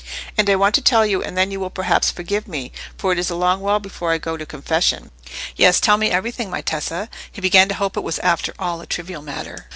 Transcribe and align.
And 0.35 0.49
I 0.49 0.55
want 0.55 0.73
to 0.73 0.81
tell 0.81 1.05
you, 1.05 1.21
and 1.21 1.37
then 1.37 1.51
you 1.51 1.59
will 1.59 1.69
perhaps 1.69 2.09
forgive 2.09 2.47
me, 2.47 2.71
for 2.97 3.11
it 3.11 3.19
is 3.19 3.29
a 3.29 3.35
long 3.35 3.61
while 3.61 3.79
before 3.79 4.09
I 4.11 4.17
go 4.17 4.35
to 4.35 4.47
confession." 4.47 5.11
"Yes, 5.55 5.79
tell 5.79 5.97
me 5.97 6.09
everything, 6.09 6.49
my 6.49 6.61
Tessa." 6.61 7.07
He 7.31 7.39
began 7.39 7.69
to 7.69 7.75
hope 7.75 7.95
it 7.95 7.99
was 7.99 8.17
after 8.17 8.51
all 8.57 8.81
a 8.81 8.87
trivial 8.87 9.21
matter. 9.21 9.67